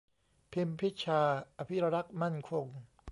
[0.51, 1.21] พิมพ์พิชชา
[1.57, 2.67] อภิรักษ์มั่นคง